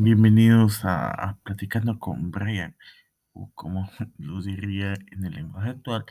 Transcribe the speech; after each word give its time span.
Bienvenidos 0.00 0.84
a, 0.84 1.38
Platicando 1.42 1.98
con 1.98 2.30
Brian, 2.30 2.76
o 3.32 3.50
como 3.56 3.90
lo 4.18 4.40
diría 4.40 4.94
en 5.10 5.24
el 5.24 5.34
lenguaje 5.34 5.70
actual, 5.70 6.06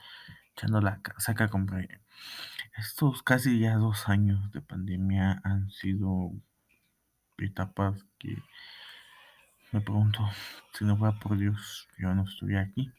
echando 0.51 0.81
la 0.81 1.01
casaca 1.01 1.47
con 1.47 1.65
Brian. 1.65 2.01
Estos 2.77 3.23
casi 3.23 3.59
ya 3.59 3.77
dos 3.77 4.09
años 4.09 4.51
de 4.51 4.59
pandemia 4.59 5.39
han 5.45 5.69
sido 5.71 6.33
etapas 7.37 8.05
que 8.19 8.35
me 9.71 9.79
pregunto 9.79 10.19
si 10.73 10.83
no 10.83 10.97
fuera 10.97 11.17
por 11.17 11.37
Dios, 11.37 11.87
yo 11.97 12.13
no 12.13 12.25
estoy 12.25 12.57
aquí. 12.57 12.91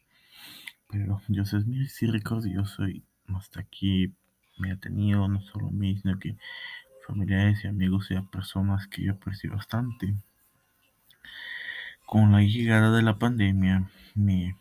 Pero 0.88 1.20
Dios 1.28 1.52
es 1.52 1.66
yo 1.66 2.64
soy 2.64 3.04
hasta 3.36 3.60
aquí 3.60 4.14
me 4.56 4.72
ha 4.72 4.76
tenido 4.78 5.28
no 5.28 5.42
solo 5.42 5.70
mí, 5.70 5.98
sino 5.98 6.18
que 6.18 6.38
familiares 7.06 7.62
y 7.62 7.68
amigos 7.68 8.10
y 8.10 8.14
a 8.14 8.22
personas 8.22 8.86
que 8.86 9.02
yo 9.02 9.12
aprecio 9.12 9.52
bastante. 9.52 10.14
Con 12.08 12.32
la 12.32 12.40
llegada 12.40 12.90
de 12.90 13.02
la 13.02 13.18
pandemia 13.18 13.90
me 14.14 14.56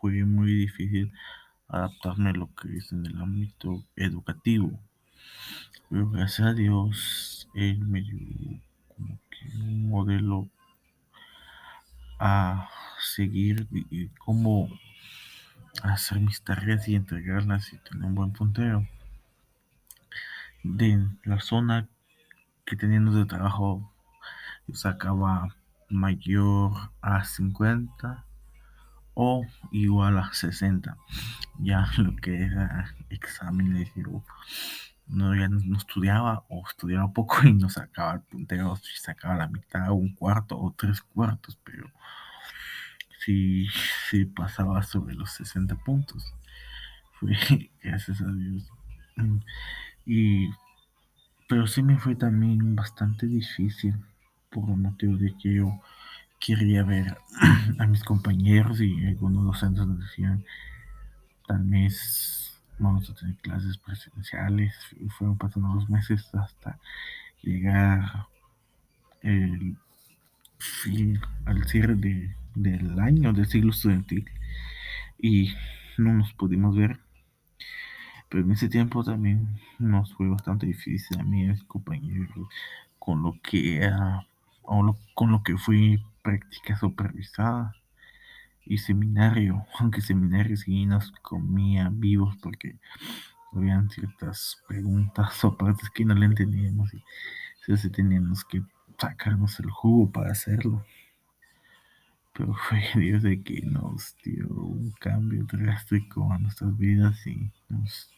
fue 0.00 0.24
muy 0.24 0.52
difícil 0.54 1.12
adaptarme 1.66 2.30
a 2.30 2.32
lo 2.32 2.54
que 2.54 2.76
es 2.76 2.92
en 2.92 3.04
el 3.04 3.20
ámbito 3.20 3.82
educativo. 3.96 4.70
Pero 5.90 6.08
gracias 6.08 6.46
a 6.46 6.52
Dios, 6.52 7.48
Él 7.56 7.80
me 7.80 8.02
dio 8.02 8.60
como 8.86 9.18
que 9.28 9.48
un 9.58 9.88
modelo 9.88 10.48
a 12.20 12.70
seguir 13.00 13.66
y 13.72 14.06
cómo 14.10 14.68
hacer 15.82 16.20
mis 16.20 16.40
tareas 16.42 16.86
y 16.86 16.94
entregarlas 16.94 17.72
y 17.72 17.78
tener 17.78 18.04
un 18.04 18.14
buen 18.14 18.32
puntero. 18.32 18.86
De 20.62 21.04
la 21.24 21.40
zona 21.40 21.88
que 22.64 22.76
teniendo 22.76 23.10
de 23.10 23.26
trabajo 23.26 23.92
sacaba 24.72 25.56
mayor 25.88 26.72
a 27.00 27.24
50 27.24 28.24
o 29.14 29.46
igual 29.72 30.18
a 30.18 30.32
60. 30.32 30.96
Ya 31.58 31.88
lo 31.98 32.14
que 32.16 32.42
era 32.42 32.94
exámenes, 33.08 33.90
yo 33.94 34.22
no, 35.08 35.34
ya 35.34 35.48
no 35.48 35.76
estudiaba 35.76 36.44
o 36.48 36.62
estudiaba 36.68 37.12
poco 37.12 37.38
y 37.44 37.52
no 37.52 37.68
sacaba 37.68 38.14
el 38.14 38.20
puntero, 38.20 38.76
si 38.76 38.96
sacaba 38.96 39.36
la 39.36 39.48
mitad, 39.48 39.90
un 39.92 40.14
cuarto 40.14 40.58
o 40.58 40.74
tres 40.76 41.00
cuartos, 41.00 41.58
pero 41.64 41.90
si, 43.20 43.66
si 44.10 44.24
pasaba 44.24 44.82
sobre 44.82 45.14
los 45.14 45.30
60 45.32 45.76
puntos. 45.76 46.34
Fue 47.12 47.32
gracias 47.82 48.20
a 48.20 48.26
Dios. 48.26 48.70
Y, 50.04 50.50
pero 51.48 51.66
sí 51.66 51.82
me 51.82 51.98
fue 51.98 52.14
también 52.14 52.76
bastante 52.76 53.26
difícil 53.26 53.94
por 54.60 54.70
el 54.70 54.76
motivo 54.76 55.16
de 55.16 55.34
que 55.36 55.54
yo 55.54 55.80
quería 56.38 56.82
ver 56.82 57.16
a 57.78 57.86
mis 57.86 58.02
compañeros 58.04 58.80
y 58.80 59.06
algunos 59.06 59.44
docentes 59.44 59.86
nos 59.86 59.98
decían, 60.00 60.44
tal 61.46 61.64
mes 61.64 62.60
vamos 62.78 63.08
a 63.10 63.14
tener 63.14 63.36
clases 63.36 63.78
presenciales. 63.78 64.74
Fueron 65.18 65.38
pasando 65.38 65.74
los 65.74 65.88
meses 65.88 66.28
hasta 66.34 66.78
llegar 67.42 68.26
el 69.22 69.76
fin, 70.58 71.20
al 71.44 71.66
cierre 71.66 71.94
de, 71.94 72.34
del 72.54 72.98
año 72.98 73.32
del 73.32 73.46
siglo 73.46 73.70
estudiantil 73.70 74.26
y 75.18 75.52
no 75.98 76.12
nos 76.12 76.32
pudimos 76.34 76.76
ver. 76.76 77.00
Pero 78.28 78.44
en 78.44 78.52
ese 78.52 78.68
tiempo 78.68 79.04
también 79.04 79.60
nos 79.78 80.12
fue 80.14 80.28
bastante 80.28 80.66
difícil 80.66 81.18
a 81.20 81.22
mí 81.22 81.42
y 81.42 81.46
a 81.46 81.52
mis 81.52 81.64
compañeros 81.64 82.48
con 82.98 83.22
lo 83.22 83.38
que 83.40 83.88
o 84.66 84.96
con 85.14 85.32
lo 85.32 85.42
que 85.42 85.56
fui 85.56 86.02
práctica 86.22 86.76
supervisada 86.76 87.74
y 88.64 88.78
seminario, 88.78 89.64
aunque 89.78 90.00
seminario 90.00 90.56
sí 90.56 90.86
nos 90.86 91.12
comía 91.22 91.88
vivos 91.92 92.36
porque 92.42 92.76
habían 93.52 93.88
ciertas 93.90 94.62
preguntas 94.68 95.44
o 95.44 95.56
partes 95.56 95.88
que 95.90 96.04
no 96.04 96.14
le 96.14 96.26
entendíamos 96.26 96.92
y 96.92 97.02
se 97.76 97.90
teníamos 97.90 98.44
que 98.44 98.62
sacarnos 98.98 99.58
el 99.60 99.70
jugo 99.70 100.10
para 100.12 100.32
hacerlo. 100.32 100.84
Pero 102.32 102.54
fue 102.68 102.82
Dios 102.94 103.22
de 103.22 103.42
que 103.42 103.62
nos 103.62 104.14
dio 104.24 104.46
un 104.48 104.92
cambio 105.00 105.44
drástico 105.44 106.30
a 106.32 106.38
nuestras 106.38 106.76
vidas 106.76 107.26
y 107.26 107.50
nos 107.68 108.10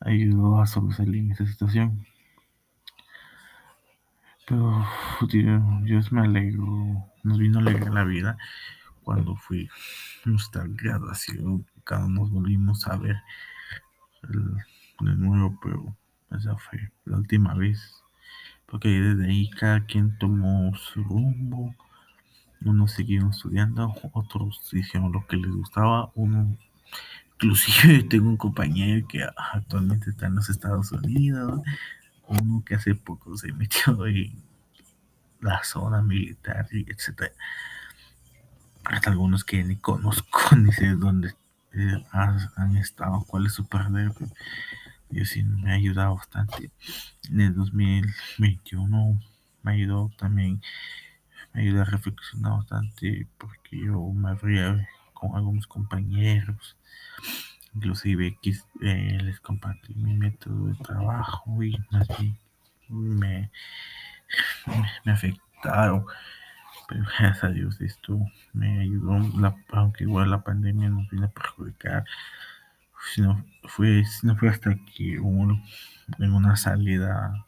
ayudó 0.00 0.60
a 0.60 0.66
sobresalir 0.66 1.22
en 1.22 1.32
esa 1.32 1.46
situación. 1.46 2.06
Pero 4.50 4.84
Dios 5.84 6.10
me 6.10 6.22
alegro, 6.22 6.66
nos 7.22 7.38
vino 7.38 7.60
a 7.60 7.62
alegrar 7.62 7.92
la 7.92 8.02
vida 8.02 8.36
cuando 9.04 9.36
fui 9.36 9.68
nuestra 10.24 10.64
graduación, 10.66 11.64
cada 11.84 12.08
nos 12.08 12.32
volvimos 12.32 12.84
a 12.88 12.96
ver 12.96 13.14
de 14.24 15.14
nuevo, 15.14 15.56
pero 15.62 15.96
esa 16.36 16.56
fue 16.56 16.90
la 17.04 17.18
última 17.18 17.54
vez, 17.54 18.02
porque 18.66 18.88
desde 18.88 19.30
ahí 19.30 19.48
cada 19.50 19.84
quien 19.84 20.18
tomó 20.18 20.74
su 20.74 21.04
rumbo, 21.04 21.72
unos 22.62 22.90
siguieron 22.90 23.30
estudiando, 23.30 23.94
otros 24.12 24.68
hicieron 24.72 25.12
lo 25.12 25.28
que 25.28 25.36
les 25.36 25.52
gustaba, 25.52 26.10
uno 26.16 26.58
inclusive 27.34 28.02
tengo 28.10 28.28
un 28.28 28.36
compañero 28.36 29.06
que 29.06 29.24
actualmente 29.52 30.10
está 30.10 30.26
en 30.26 30.34
los 30.34 30.50
Estados 30.50 30.90
Unidos, 30.90 31.62
uno 32.30 32.62
que 32.64 32.76
hace 32.76 32.94
poco 32.94 33.36
se 33.36 33.52
metió 33.52 34.06
en 34.06 34.42
la 35.40 35.62
zona 35.64 36.02
militar, 36.02 36.68
etc. 36.70 37.32
Hasta 38.84 39.10
algunos 39.10 39.44
que 39.44 39.62
ni 39.64 39.76
conozco, 39.76 40.38
ni 40.56 40.72
sé 40.72 40.94
dónde 40.94 41.34
eh, 41.72 42.04
han, 42.12 42.76
estado, 42.76 43.24
cuál 43.26 43.46
es 43.46 43.54
su 43.54 43.66
paradero. 43.66 44.14
Yo 45.10 45.24
sí 45.24 45.42
me 45.42 45.72
ha 45.72 45.74
ayudado 45.74 46.14
bastante. 46.16 46.70
En 47.28 47.40
el 47.40 47.54
2021 47.54 49.20
me 49.62 49.72
ayudó 49.72 50.10
también, 50.16 50.62
me 51.52 51.62
ayudó 51.62 51.82
a 51.82 51.84
reflexionar 51.84 52.52
bastante 52.52 53.26
porque 53.38 53.78
yo 53.78 54.00
me 54.12 54.30
abría 54.30 54.88
con 55.12 55.36
algunos 55.36 55.66
compañeros 55.66 56.76
inclusive 57.74 58.38
eh, 58.82 59.18
les 59.22 59.40
compartí 59.40 59.94
mi 59.94 60.14
método 60.14 60.66
de 60.66 60.74
trabajo 60.76 61.62
y 61.62 61.76
así 61.92 62.34
me, 62.88 63.50
me, 65.04 65.12
afectaron. 65.12 66.06
Pero 66.88 67.04
gracias 67.18 67.44
a 67.44 67.48
Dios 67.50 67.80
esto 67.80 68.18
me 68.52 68.80
ayudó. 68.80 69.20
Aunque 69.72 70.04
igual 70.04 70.30
la 70.30 70.42
pandemia 70.42 70.88
nos 70.88 71.08
vino 71.08 71.26
a 71.26 71.30
perjudicar 71.30 72.04
si 73.14 73.22
no 73.22 73.44
fue, 73.64 74.04
si 74.04 74.28
fue 74.36 74.48
hasta 74.48 74.76
que 74.96 75.18
uno 75.18 75.62
en 76.18 76.32
una 76.32 76.56
salida 76.56 77.46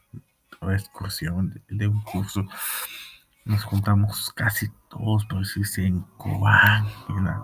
o 0.59 0.71
excursión 0.71 1.61
de, 1.69 1.87
un 1.87 2.01
curso 2.01 2.45
nos 3.45 3.63
juntamos 3.63 4.31
casi 4.33 4.69
todos 4.89 5.25
por 5.25 5.39
decirse 5.39 5.85
en 5.85 6.01
Cobán 6.17 6.87
en 7.09 7.25
la 7.25 7.43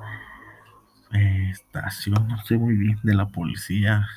estación 1.12 2.28
no 2.28 2.44
sé 2.46 2.58
muy 2.58 2.76
bien 2.76 3.00
de 3.04 3.16
la 3.16 3.28
policía 3.28 4.08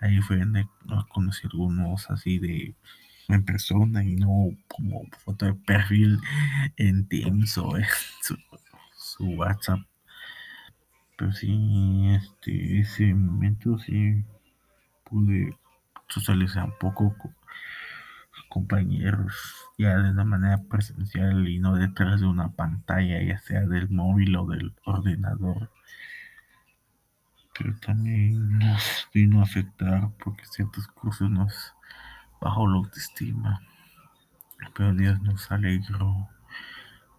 ahí 0.00 0.20
fue 0.20 0.38
donde 0.38 0.66
conocí 1.08 1.46
algunos 1.46 2.10
así 2.10 2.38
de 2.38 2.74
en 3.28 3.44
persona 3.44 4.04
y 4.04 4.16
no 4.16 4.50
como 4.68 5.04
foto 5.24 5.46
de 5.46 5.54
perfil 5.54 6.18
en 6.76 7.06
Teams 7.08 7.56
o 7.58 7.76
en 7.76 7.84
su, 8.96 9.24
WhatsApp. 9.24 9.80
Pero 11.16 11.32
sí, 11.32 12.08
este, 12.14 12.80
ese 12.80 13.14
momento 13.14 13.78
sí 13.78 14.24
pude 15.04 15.56
socializar 16.08 16.64
un 16.64 16.78
poco 16.78 17.16
con 17.16 17.34
compañeros 18.48 19.34
ya 19.78 19.96
de 19.96 20.10
una 20.10 20.24
manera 20.24 20.58
presencial 20.68 21.48
y 21.48 21.58
no 21.58 21.74
detrás 21.74 22.20
de 22.20 22.26
una 22.26 22.50
pantalla, 22.50 23.22
ya 23.22 23.38
sea 23.38 23.60
del 23.62 23.88
móvil 23.88 24.36
o 24.36 24.46
del 24.46 24.74
ordenador. 24.84 25.70
Pero 27.56 27.76
también 27.76 28.58
nos 28.58 29.08
vino 29.12 29.40
a 29.40 29.44
afectar 29.44 30.10
porque 30.22 30.44
ciertos 30.46 30.86
cursos 30.88 31.30
nos 31.30 31.74
bajo 32.40 32.66
la 32.66 32.76
autoestima. 32.76 33.60
Pero 34.74 34.94
Dios 34.94 35.20
nos 35.22 35.50
alegró, 35.50 36.28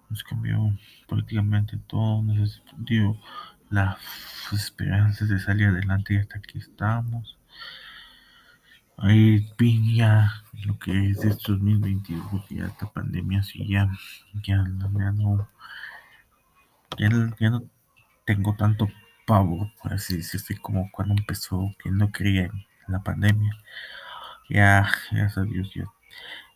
nos 0.09 0.23
cambió 0.23 0.75
prácticamente 1.07 1.77
todo, 1.87 2.23
nos 2.23 2.61
dio 2.77 3.17
las 3.69 3.97
esperanzas 4.51 5.29
de 5.29 5.39
salir 5.39 5.67
adelante 5.67 6.13
y 6.13 6.17
hasta 6.17 6.37
aquí 6.37 6.59
estamos. 6.59 7.37
Ahí 8.97 9.51
vi 9.57 9.95
ya 9.95 10.31
lo 10.65 10.77
que 10.77 11.09
es 11.09 11.23
este 11.23 11.51
2022, 11.51 12.27
porque 12.31 12.55
ya 12.55 12.67
esta 12.67 12.91
pandemia 12.91 13.43
sí 13.43 13.67
ya, 13.67 13.89
ya, 14.43 14.57
no, 14.57 15.47
ya 17.39 17.49
no 17.49 17.63
tengo 18.25 18.55
tanto 18.55 18.87
pavo, 19.25 19.71
por 19.81 19.93
así 19.93 20.17
decirlo, 20.17 20.61
como 20.61 20.91
cuando 20.91 21.15
empezó, 21.17 21.73
que 21.83 21.91
no 21.91 22.11
creía 22.11 22.45
en 22.45 22.65
la 22.87 23.03
pandemia. 23.03 23.55
Ya, 24.49 24.89
gracias 25.11 25.37
a 25.37 25.43
Dios, 25.43 25.71
ya, 25.73 25.85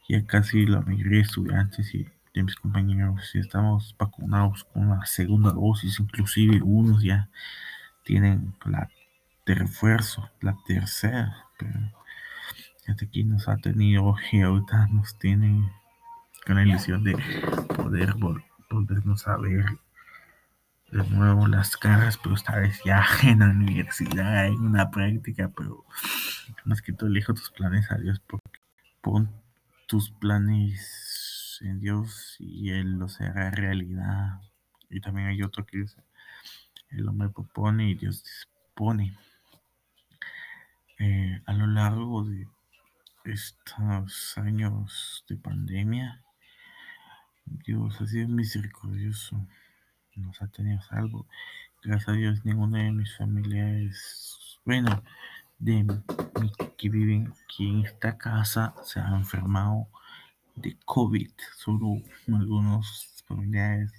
ya 0.10 0.26
casi 0.26 0.66
la 0.66 0.82
mayoría 0.82 1.18
de 1.18 1.22
estudiantes 1.22 1.94
y 1.96 2.08
de 2.34 2.44
mis 2.44 2.56
compañeros, 2.56 3.30
si 3.32 3.40
estamos 3.40 3.96
vacunados 3.98 4.64
con 4.66 4.90
la 4.90 5.06
segunda 5.06 5.52
dosis, 5.52 6.00
inclusive 6.00 6.62
unos 6.62 7.02
ya 7.02 7.30
tienen 8.04 8.54
la 8.66 8.90
de 9.46 9.56
refuerzo, 9.56 10.30
la 10.42 10.56
tercera, 10.66 11.46
pero 11.58 11.74
hasta 12.88 13.06
aquí 13.06 13.24
nos 13.24 13.48
ha 13.48 13.58
tenido 13.58 14.16
y 14.32 14.42
ahorita 14.42 14.88
nos 14.88 15.18
tienen 15.18 15.70
con 16.46 16.56
la 16.56 16.64
ilusión 16.64 17.04
de 17.04 17.18
poder 17.76 18.14
volvernos 18.70 19.28
a 19.28 19.38
ver 19.38 19.66
de 20.92 21.04
nuevo 21.10 21.48
las 21.48 21.76
caras, 21.76 22.18
pero 22.18 22.36
esta 22.36 22.58
vez 22.58 22.82
ya 22.86 23.06
en 23.24 23.40
la 23.40 23.50
universidad, 23.50 24.48
en 24.48 24.60
una 24.62 24.90
práctica, 24.90 25.52
pero 25.56 25.86
más 26.66 26.82
que 26.82 26.94
todo 26.94 27.10
elijo 27.10 27.34
tus 27.34 27.52
planes 27.52 27.92
a 27.92 27.98
Dios, 27.98 28.22
porque 28.26 28.60
pon 29.02 29.30
tus 29.88 30.12
planes 30.12 31.60
en 31.62 31.80
Dios 31.80 32.36
y 32.40 32.70
Él 32.72 32.94
los 33.00 33.20
hará 33.22 33.52
realidad. 33.52 34.42
Y 34.90 35.02
también 35.02 35.28
hay 35.28 35.42
otro 35.44 35.66
que 35.66 35.80
dice, 35.80 36.02
el 36.90 37.08
hombre 37.08 37.30
propone 37.30 37.90
y 37.90 37.96
Dios 37.96 38.24
dispone. 38.24 39.18
Eh, 41.00 41.42
a 41.46 41.54
lo 41.54 41.68
largo 41.68 42.24
de 42.24 42.48
estos 43.26 44.38
años 44.38 45.26
de 45.28 45.36
pandemia, 45.36 46.24
Dios 47.46 48.00
ha 48.02 48.08
sido 48.08 48.28
misericordioso 48.30 49.48
nos 50.18 50.42
ha 50.42 50.48
tenido 50.48 50.82
salvo. 50.82 51.26
Gracias 51.84 52.10
a 52.10 52.14
Dios, 52.14 52.46
ninguno 52.46 52.78
de 52.78 52.92
mis 52.92 53.16
familiares, 53.18 54.60
bueno, 54.66 55.04
de 55.60 55.86
que 56.78 56.90
viven 56.90 57.34
aquí 57.44 57.70
en 57.70 57.86
esta 57.86 58.18
casa 58.18 58.74
se 58.84 59.00
ha 59.00 59.10
enfermado 59.16 59.88
de 60.56 60.78
COVID. 60.86 61.32
Solo 61.56 62.02
algunos 62.28 63.24
familiares 63.28 63.92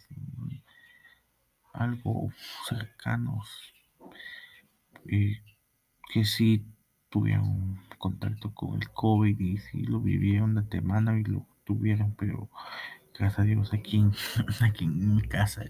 algo 1.72 2.32
cercanos 2.68 3.48
y 5.06 5.36
que 6.12 6.24
sí 6.24 6.64
tuvieron 7.08 7.80
contacto 7.98 8.52
con 8.54 8.80
el 8.80 8.90
COVID 8.90 9.38
y 9.38 9.58
sí 9.58 9.84
lo 9.84 10.00
vivieron 10.00 10.54
de 10.54 10.62
temano 10.62 11.16
y 11.16 11.24
lo 11.24 11.46
tuvieron, 11.64 12.14
pero 12.14 12.48
gracias 13.16 13.40
a 13.40 13.42
Dios 13.42 13.72
aquí, 13.72 14.04
aquí 14.60 14.84
en 14.84 15.16
mi 15.16 15.22
casa 15.22 15.64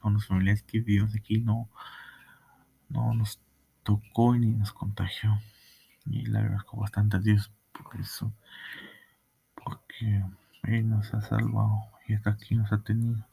con 0.00 0.14
los 0.14 0.26
familiares 0.26 0.62
que 0.62 0.80
vivimos 0.80 1.14
aquí 1.14 1.40
no, 1.40 1.68
no 2.88 3.14
nos 3.14 3.40
tocó 3.82 4.34
ni 4.36 4.52
nos 4.52 4.72
contagió. 4.72 5.40
Y 6.06 6.26
le 6.26 6.38
agradezco 6.38 6.78
bastante 6.78 7.16
a 7.16 7.20
Dios 7.20 7.52
por 7.72 8.00
eso, 8.00 8.32
porque 9.54 10.24
Él 10.64 10.88
nos 10.88 11.12
ha 11.14 11.20
salvado 11.20 11.84
y 12.08 12.14
hasta 12.14 12.30
aquí 12.30 12.54
nos 12.54 12.72
ha 12.72 12.82
tenido. 12.82 13.24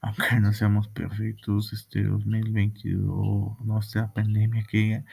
Aunque 0.00 0.40
no 0.40 0.52
seamos 0.52 0.88
perfectos, 0.88 1.72
este 1.72 2.04
2022, 2.04 3.60
no 3.60 3.82
sea 3.82 4.12
pandemia 4.12 4.64
que 4.64 5.04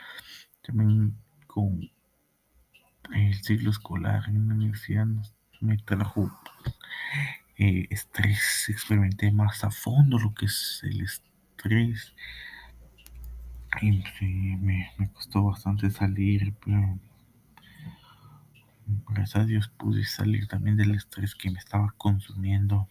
también 0.62 1.18
con 1.48 1.90
el 3.14 3.36
ciclo 3.44 3.72
escolar 3.72 4.24
en 4.28 4.48
la 4.48 4.54
universidad 4.56 5.06
nos, 5.06 5.34
me 5.62 5.78
trajo 5.78 6.32
eh, 7.64 7.88
estrés, 7.92 8.68
experimenté 8.68 9.32
más 9.32 9.64
a 9.64 9.72
fondo 9.72 10.20
lo 10.20 10.34
que 10.34 10.48
es 10.48 10.82
el 10.84 11.00
estrés. 11.00 12.14
Y 13.82 14.04
me, 14.58 14.92
me 14.98 15.10
costó 15.14 15.44
bastante 15.46 15.90
salir, 15.90 16.54
pero 16.64 17.00
gracias 19.08 19.44
a 19.44 19.46
Dios 19.46 19.70
pude 19.70 20.04
salir 20.04 20.46
también 20.48 20.76
del 20.76 20.94
estrés 20.94 21.36
que 21.36 21.50
me 21.50 21.60
estaba 21.60 21.94
consumiendo. 21.98 22.90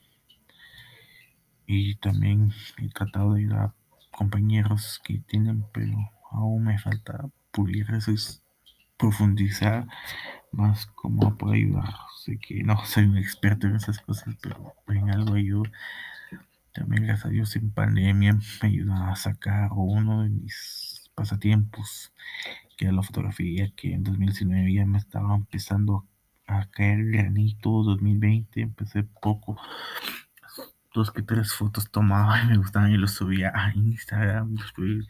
Y 1.67 1.97
también 1.97 2.53
he 2.79 2.89
tratado 2.89 3.35
de 3.35 3.41
ayudar 3.43 3.61
a 3.61 3.75
compañeros 4.11 5.03
que 5.05 5.19
tienen, 5.19 5.67
pero 5.75 5.95
aún 6.31 6.65
me 6.65 6.79
falta 6.79 7.29
pulir 7.51 7.91
eso, 7.91 8.11
es 8.11 8.43
profundizar 9.03 9.89
más 10.53 10.87
cómo 10.87 11.37
puedo 11.37 11.55
ayudar. 11.55 11.93
Sé 12.25 12.39
que 12.39 12.63
no 12.63 12.85
soy 12.87 13.05
un 13.05 13.17
experto 13.17 13.67
en 13.67 13.75
esas 13.75 13.99
cosas, 13.99 14.37
pero 14.41 14.77
en 14.87 15.11
algo 15.11 15.35
ayudo. 15.35 15.65
También 16.73 17.03
gracias 17.07 17.27
a 17.27 17.31
Dios 17.31 17.57
en 17.57 17.73
pandemia 17.73 18.39
me 18.63 18.69
ayuda 18.69 19.11
a 19.11 19.17
sacar 19.17 19.71
uno 19.73 20.23
de 20.23 20.31
mis 20.31 21.11
pasatiempos, 21.17 22.13
que 22.77 22.85
era 22.85 22.95
la 22.95 23.03
fotografía, 23.03 23.73
que 23.75 23.93
en 23.93 24.05
2019 24.05 24.73
ya 24.73 24.87
me 24.87 24.99
estaba 24.99 25.35
empezando 25.35 26.07
a 26.47 26.67
caer 26.67 27.05
granito, 27.05 27.83
2020 27.83 28.61
empecé 28.61 29.03
poco, 29.03 29.59
dos 30.95 31.11
que 31.11 31.23
tres 31.23 31.53
fotos 31.53 31.91
tomaba 31.91 32.41
y 32.41 32.47
me 32.47 32.57
gustaban 32.57 32.93
y 32.93 32.99
los 32.99 33.15
subía 33.15 33.51
a 33.53 33.73
Instagram, 33.75 34.55
después 34.55 35.09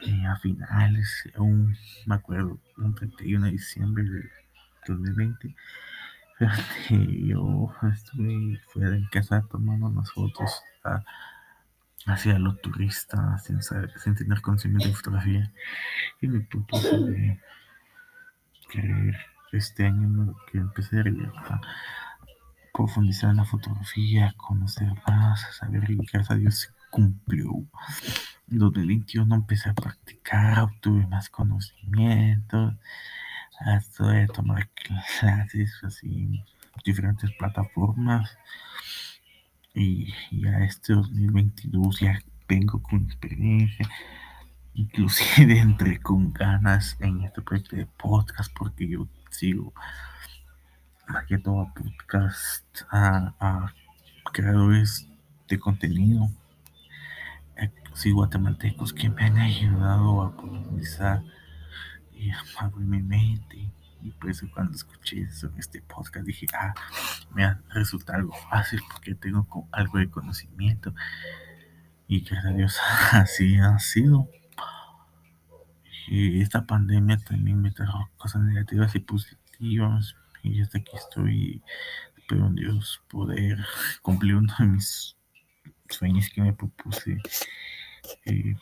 eh, 0.00 0.26
a 0.26 0.36
finales, 0.36 1.28
un, 1.36 1.76
me 2.06 2.14
acuerdo, 2.14 2.60
un 2.76 2.94
31 2.94 3.46
de 3.46 3.52
diciembre 3.52 4.04
de 4.04 4.30
2020. 4.86 5.56
yo 7.26 7.72
estuve 7.92 8.60
fuera 8.68 8.90
de 8.90 9.08
casa 9.10 9.44
tomando 9.50 9.86
unas 9.86 10.10
fotos 10.12 10.62
hacia 12.06 12.38
lo 12.38 12.54
turista 12.56 13.38
sin, 13.38 13.60
sin 13.62 14.14
tener 14.14 14.40
conocimiento 14.40 14.88
de 14.88 14.94
fotografía. 14.94 15.52
Y 16.20 16.28
me 16.28 16.40
propuse 16.40 16.96
de 16.96 17.40
querer 18.70 19.16
este 19.52 19.86
año 19.86 20.36
que 20.50 20.58
empecé 20.58 21.00
a 21.00 21.60
profundizar 22.72 23.30
en 23.30 23.38
la 23.38 23.44
fotografía, 23.44 24.32
conocer 24.36 24.92
más, 25.06 25.56
saber 25.56 25.82
gracias 25.88 26.30
a 26.30 26.34
Dios 26.36 26.72
cumplió. 26.90 27.66
En 28.50 28.58
2021 28.58 29.34
empecé 29.34 29.70
a 29.70 29.74
practicar, 29.74 30.60
obtuve 30.60 31.06
más 31.06 31.28
conocimientos. 31.28 32.74
Estoy 33.76 34.18
a 34.18 34.26
tomar 34.28 34.68
clases 34.70 35.72
así 35.82 36.42
diferentes 36.84 37.30
plataformas. 37.38 38.36
Y 39.74 40.12
ya 40.30 40.58
este 40.64 40.94
2022 40.94 42.00
ya 42.00 42.20
vengo 42.48 42.82
con 42.82 43.04
experiencia 43.04 43.88
inclusive 44.78 45.58
entré 45.58 46.00
con 46.00 46.32
ganas 46.32 46.96
en 47.00 47.22
este 47.22 47.42
proyecto 47.42 47.76
de 47.76 47.86
podcast 47.86 48.52
porque 48.56 48.88
yo 48.88 49.08
sigo 49.30 49.72
más 51.08 51.26
que 51.26 51.38
todo 51.38 51.62
a 51.62 51.74
podcast 51.74 52.64
a, 52.90 53.34
a 53.40 53.74
creadores 54.32 55.08
de 55.48 55.58
contenido 55.58 56.28
sigo 57.98 58.18
guatemaltecos 58.18 58.92
que 58.92 59.10
me 59.10 59.24
han 59.24 59.38
ayudado 59.38 60.22
a 60.22 60.36
profundizar 60.36 61.20
y 62.14 62.30
abrí 62.56 62.84
mi 62.84 63.02
mente. 63.02 63.72
Y 64.00 64.12
pues 64.12 64.40
cuando 64.54 64.76
escuché 64.76 65.22
eso, 65.22 65.50
este 65.58 65.82
podcast 65.82 66.24
dije, 66.24 66.46
ah, 66.54 66.72
me 67.34 67.52
resulta 67.70 68.14
algo 68.14 68.32
fácil 68.48 68.80
porque 68.92 69.16
tengo 69.16 69.68
algo 69.72 69.98
de 69.98 70.08
conocimiento. 70.08 70.94
Y 72.06 72.20
gracias 72.20 72.44
a 72.46 72.56
Dios 72.56 72.78
así 73.12 73.56
ha 73.56 73.76
sido. 73.80 74.28
Y 76.06 76.40
esta 76.40 76.64
pandemia 76.66 77.18
también 77.18 77.60
me 77.60 77.72
trajo 77.72 78.08
cosas 78.16 78.42
negativas 78.42 78.94
y 78.94 79.00
positivas. 79.00 80.14
Y 80.44 80.62
hasta 80.62 80.78
aquí 80.78 80.92
estoy. 80.94 81.62
Espero 82.16 82.46
en 82.46 82.54
Dios 82.54 83.02
poder 83.08 83.58
cumplir 84.02 84.36
uno 84.36 84.54
de 84.56 84.66
mis 84.66 85.16
sueños 85.88 86.30
que 86.30 86.42
me 86.42 86.52
propuse 86.52 87.20
eh, 88.24 88.56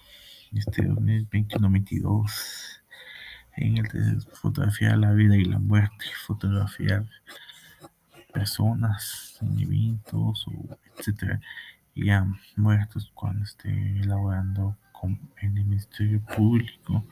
este 0.53 0.83
2021-22 0.83 2.81
en 3.57 3.79
el 3.79 3.85
de 3.85 4.21
fotografiar 4.33 4.99
la 4.99 5.13
vida 5.13 5.37
y 5.37 5.45
la 5.45 5.59
muerte, 5.59 6.05
fotografiar 6.27 7.07
personas 8.33 9.39
en 9.41 9.59
eventos, 9.61 10.47
etcétera, 10.97 11.41
ya 11.95 12.27
muertos 12.57 13.11
cuando 13.15 13.45
esté 13.45 13.71
elaborando 14.01 14.77
en 15.41 15.57
el 15.57 15.65
Ministerio 15.65 16.21
Público. 16.21 17.05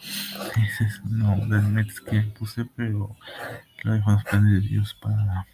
Ese 0.56 0.84
es 0.84 1.00
uno 1.00 1.36
de 1.46 1.56
las 1.56 1.64
metas 1.64 2.00
que 2.00 2.20
puse, 2.22 2.64
pero 2.64 3.16
lo 3.82 3.92
dejo 3.92 4.10
en 4.10 4.16
los 4.16 4.24
planes 4.24 4.62
de 4.62 4.68
Dios 4.68 4.94
para 5.00 5.46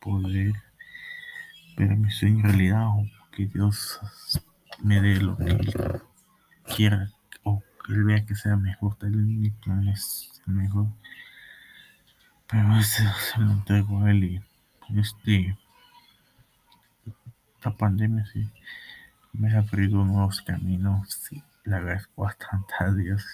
poder 0.00 0.52
ver 1.76 1.96
mi 1.96 2.10
sueño 2.10 2.38
en 2.38 2.44
realidad 2.44 2.88
o 2.88 3.06
que 3.32 3.46
Dios 3.46 4.00
me 4.82 5.00
dé 5.00 5.20
lo 5.20 5.36
que 5.36 6.00
quiera 6.74 7.10
él 7.88 8.04
vea 8.04 8.24
que 8.24 8.34
sea 8.34 8.56
mejor, 8.56 8.96
tal 8.96 9.12
vez 9.12 9.52
es 9.92 10.42
mejor. 10.46 10.86
Pero 12.48 12.76
este 12.78 13.02
se 13.02 13.40
lo 13.40 13.52
entrego 13.52 14.02
a 14.02 14.10
él 14.10 14.24
y 14.24 14.42
este 14.98 15.56
esta 17.56 17.70
pandemia 17.72 18.24
sí 18.26 18.48
me 19.32 19.52
ha 19.52 19.58
abrido 19.58 20.04
nuevos 20.04 20.40
caminos 20.42 21.32
y 21.32 21.42
le 21.64 21.76
agradezco 21.76 22.22
bastante 22.22 22.74
a 22.78 22.92
Dios. 22.92 23.24